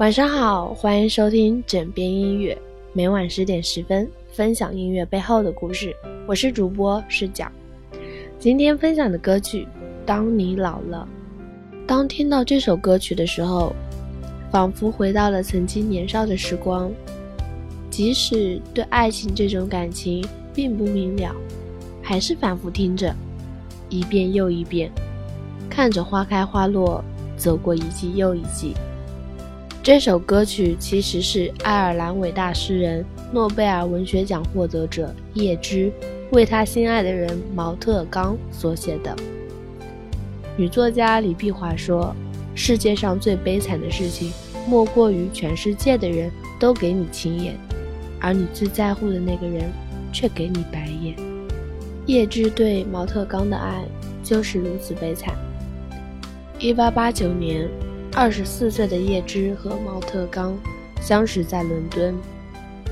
[0.00, 2.56] 晚上好，欢迎收听枕边音乐，
[2.94, 5.94] 每晚十点十分分享音乐背后的故事。
[6.26, 7.52] 我是主播视角，
[8.38, 9.64] 今天分享的歌曲
[10.06, 11.06] 《当你老了》。
[11.86, 13.76] 当听到这首歌曲的时候，
[14.50, 16.90] 仿佛回到了曾经年少的时光，
[17.90, 21.30] 即使对爱情这种感情并不明了，
[22.00, 23.14] 还是反复听着，
[23.90, 24.90] 一遍又一遍，
[25.68, 27.04] 看着花开花落。
[27.36, 28.74] 走过一季又一季。
[29.82, 33.02] 这首歌曲其实是爱尔兰伟大诗人、
[33.32, 35.90] 诺贝尔文学奖获得者叶芝
[36.32, 39.16] 为他心爱的人毛特刚所写的。
[40.54, 42.14] 女作家李碧华说
[42.54, 44.30] ：“世界上最悲惨的事情，
[44.68, 47.54] 莫过于全世界的人都给你青眼，
[48.20, 49.64] 而你最在乎的那个人
[50.12, 51.16] 却给你白眼。”
[52.04, 53.82] 叶芝对毛特刚的爱
[54.22, 55.34] 就是如此悲惨。
[56.58, 57.66] 一八八九年，
[58.12, 60.58] 二十四岁的叶芝和毛特刚
[61.00, 62.14] 相识在伦敦，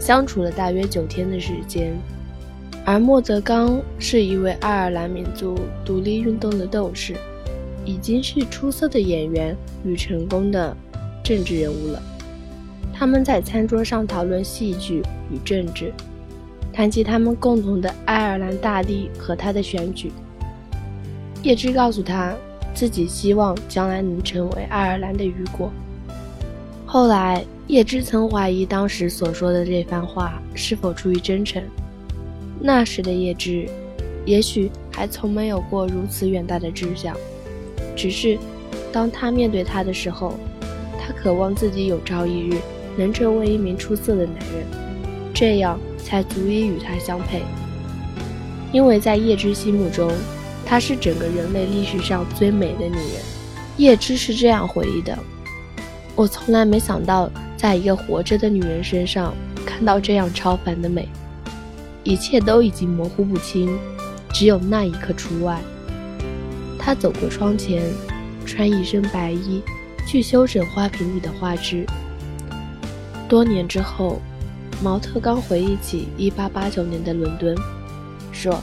[0.00, 1.92] 相处了大约九天的时间。
[2.84, 7.14] 而莫泽刚是一位爱尔兰民族独立运动的斗士，
[7.84, 10.74] 已经是出色的演员与成功的
[11.22, 12.02] 政治人物了。
[12.92, 15.92] 他们在餐桌上讨论戏剧与政治，
[16.72, 20.10] 谈及他们共同的爱尔兰大地和他的选举。
[21.42, 22.34] 叶芝告诉他。
[22.74, 25.70] 自己希望将来能成为爱尔兰的雨果。
[26.86, 31.62] 后来，叶芝曾怀疑当时所说的这番话是否出于真诚。
[32.60, 33.66] 那时的叶芝，
[34.26, 37.16] 也许还从没有过如此远大的志向。
[37.96, 38.38] 只是，
[38.92, 40.34] 当他面对他的时候，
[41.00, 42.58] 他渴望自己有朝一日
[42.96, 44.66] 能成为一名出色的男人，
[45.32, 47.42] 这样才足以与他相配。
[48.70, 50.10] 因为在叶芝心目中。
[50.72, 53.22] 她是整个人类历史上最美的女人，
[53.76, 55.18] 叶芝是这样回忆的
[56.16, 59.34] ：“我从来没想到，在一个活着的女人身上
[59.66, 61.06] 看到这样超凡的美，
[62.04, 63.78] 一切都已经模糊不清，
[64.32, 65.60] 只有那一刻除外。”
[66.80, 67.82] 她走过窗前，
[68.46, 69.60] 穿一身白衣，
[70.06, 71.84] 去修整花瓶里的花枝。
[73.28, 74.22] 多年之后，
[74.82, 77.54] 毛特刚回忆起1889年的伦敦，
[78.32, 78.58] 说。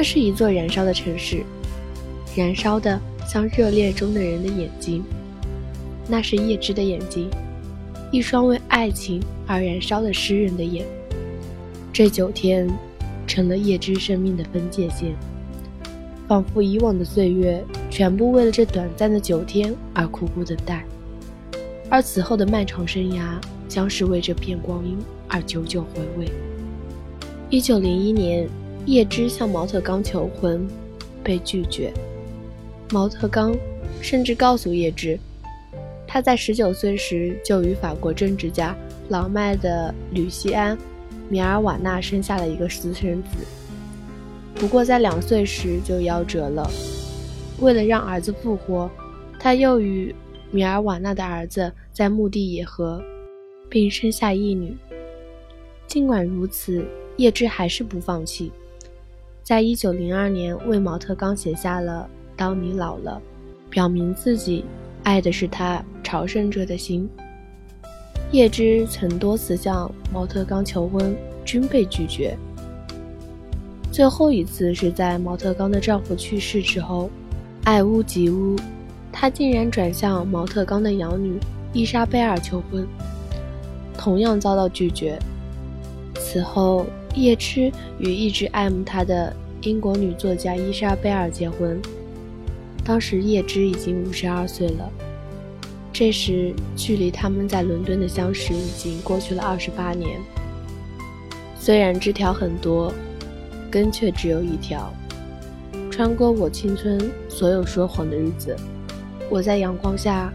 [0.00, 1.42] 那是一座燃烧的城市，
[2.34, 5.04] 燃烧的像热烈中的人的眼睛。
[6.08, 7.28] 那是叶芝的眼睛，
[8.10, 10.86] 一双为爱情而燃烧的诗人的眼。
[11.92, 12.66] 这九天，
[13.26, 15.14] 成了叶芝生命的分界线，
[16.26, 20.82] 仿佛以往的岁月全部为了这短暂的九天而苦苦等待，
[21.90, 24.96] 而此后的漫长生涯将是为这片光阴
[25.28, 26.32] 而久久回味。
[27.50, 28.48] 一九零一年。
[28.90, 30.66] 叶芝向毛特刚求婚，
[31.22, 31.92] 被拒绝。
[32.90, 33.56] 毛特刚
[34.02, 35.16] 甚至告诉叶芝，
[36.08, 38.76] 他在十九岁时就与法国政治家
[39.08, 40.76] 老迈的吕西安·
[41.28, 43.46] 米尔瓦纳生下了一个私生子。
[44.56, 46.68] 不过在两岁时就夭折了。
[47.60, 48.90] 为了让儿子复活，
[49.38, 50.12] 他又与
[50.50, 53.00] 米尔瓦纳的儿子在墓地野合，
[53.68, 54.76] 并生下一女。
[55.86, 56.84] 尽管如此，
[57.18, 58.50] 叶芝还是不放弃。
[59.42, 62.08] 在一九零二年，为毛特刚写下了
[62.38, 63.20] 《当你老了》，
[63.70, 64.64] 表明自己
[65.02, 67.08] 爱的是他朝圣者的心。
[68.30, 72.36] 叶芝曾多次向毛特刚求婚，均被拒绝。
[73.90, 77.10] 最后一次是在毛特刚的丈夫去世之后，
[77.64, 78.54] 爱屋及乌，
[79.10, 81.40] 她竟然转向毛特刚的养女
[81.72, 82.86] 伊莎贝尔求婚，
[83.98, 85.18] 同样遭到拒绝。
[86.14, 86.86] 此后。
[87.14, 91.80] 叶芝与一直爱慕他的英国女作家伊莎贝尔结婚，
[92.84, 94.90] 当时叶芝已经五十二岁了。
[95.92, 100.18] 这时，距离他们在伦敦的相识已经过去了二十八年。
[101.58, 102.92] 虽然枝条很多，
[103.70, 104.92] 根却只有一条。
[105.90, 108.56] 穿过我青春所有说谎的日子，
[109.28, 110.32] 我在阳光下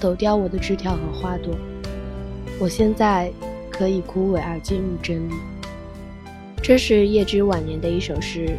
[0.00, 1.54] 抖掉我的枝条和花朵。
[2.58, 3.32] 我现在
[3.70, 5.32] 可以枯萎而进入真理。
[6.66, 8.58] 这是叶芝晚年的一首诗，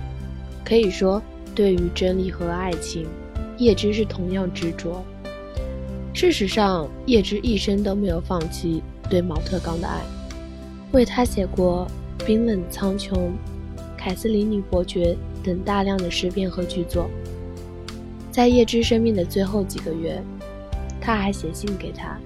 [0.63, 1.21] 可以说，
[1.53, 3.05] 对于真理和爱情，
[3.57, 5.03] 叶芝是同样执着。
[6.13, 9.99] 事实上，叶芝一生都没有放弃对毛特刚的爱，
[10.93, 11.85] 为他写过
[12.25, 13.11] 《冰冷苍穹》
[13.97, 15.13] 《凯瑟琳女伯爵》
[15.45, 17.09] 等大量的诗篇和剧作。
[18.31, 20.23] 在叶芝生命的最后几个月，
[21.01, 22.17] 他还写信给他，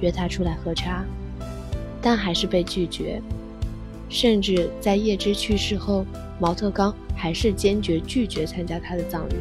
[0.00, 1.04] 约他出来喝茶，
[2.00, 3.20] 但还是被拒绝。
[4.08, 6.04] 甚至在叶芝去世后，
[6.38, 9.34] 毛特刚还是坚决拒绝参加他的葬礼。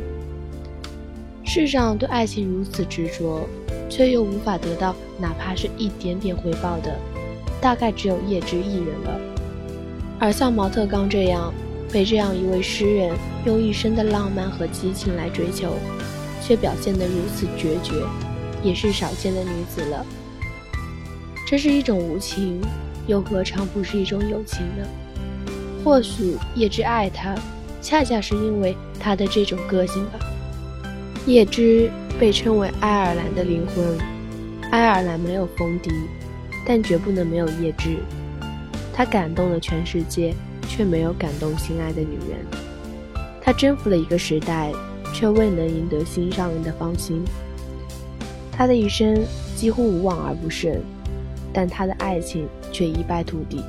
[1.43, 3.47] 世上对爱情如此执着，
[3.89, 6.93] 却又无法得到哪怕是一点点回报的，
[7.61, 9.19] 大概只有叶芝一人了。
[10.19, 11.53] 而像毛特刚这样，
[11.89, 13.15] 被这样一位诗人
[13.45, 15.75] 用一生的浪漫和激情来追求，
[16.41, 17.93] 却表现得如此决绝，
[18.61, 20.05] 也是少见的女子了。
[21.47, 22.59] 这是一种无情，
[23.07, 24.85] 又何尝不是一种友情呢？
[25.83, 27.33] 或许叶芝爱他，
[27.81, 30.19] 恰恰是因为他的这种个性吧。
[31.25, 31.89] 叶芝
[32.19, 33.97] 被称为爱尔兰的灵魂，
[34.71, 35.89] 爱尔兰没有风笛，
[36.65, 37.97] 但绝不能没有叶芝。
[38.93, 40.33] 他感动了全世界，
[40.67, 42.45] 却没有感动心爱的女人。
[43.41, 44.71] 他征服了一个时代，
[45.13, 47.23] 却未能赢得心上人的芳心。
[48.51, 49.23] 他的一生
[49.55, 50.75] 几乎无往而不胜，
[51.53, 53.63] 但他的爱情却一败涂地。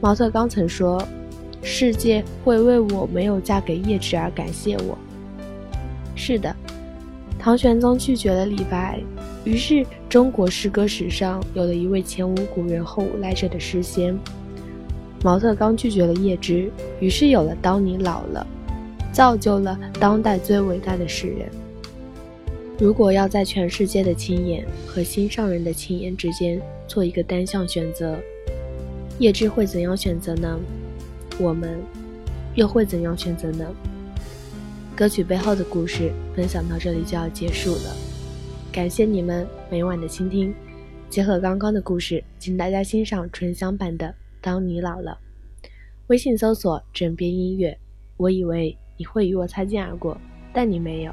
[0.00, 1.02] 毛特刚曾说
[1.62, 4.96] ：“世界会为我没有嫁给叶芝而感谢我。”
[6.14, 6.54] 是的，
[7.38, 9.00] 唐玄宗拒绝了李白。
[9.44, 14.18] 于是，中国诗歌史上有了一位前无古人后无来者的诗仙。
[15.22, 16.70] 毛特刚拒绝了叶芝，
[17.00, 18.46] 于是有了“当你老了”，
[19.10, 21.48] 造就了当代最伟大的诗人。
[22.78, 28.16] 如果要在全世界的亲眼和心上人的亲眼之间做一个单项选择，
[29.18, 30.60] 叶芝会怎样选择呢？
[31.40, 31.76] 我们
[32.54, 33.66] 又会怎样选择呢？
[34.94, 37.96] 歌曲背后的故事分享到这里就要结束了。
[38.70, 40.54] 感谢你们每晚的倾听，
[41.10, 44.06] 结合刚刚的故事，请大家欣赏纯享版的
[44.40, 45.18] 《当你老了》。
[46.06, 47.76] 微信搜索“枕边音乐”，
[48.16, 50.16] 我以为你会与我擦肩而过，
[50.52, 51.12] 但你没有。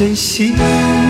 [0.00, 1.09] 珍惜。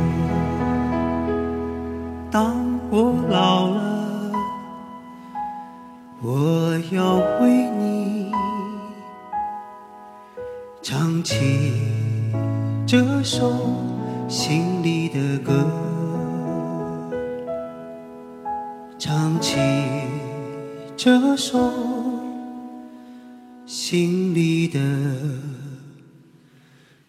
[23.71, 24.81] 心里的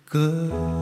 [0.05, 0.82] 歌。